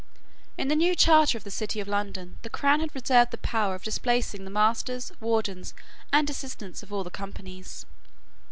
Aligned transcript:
In 0.57 0.67
the 0.67 0.75
new 0.75 0.95
charter 0.95 1.37
of 1.37 1.43
the 1.43 1.51
City 1.51 1.79
of 1.79 1.87
London 1.87 2.39
the 2.41 2.49
crown 2.49 2.79
had 2.79 2.95
reserved 2.95 3.29
the 3.29 3.37
power 3.37 3.75
of 3.75 3.83
displacing 3.83 4.45
the 4.45 4.49
masters, 4.49 5.11
wardens, 5.19 5.75
and 6.11 6.27
assistants 6.27 6.81
of 6.81 6.91
all 6.91 7.03
the 7.03 7.11
companies. 7.11 7.85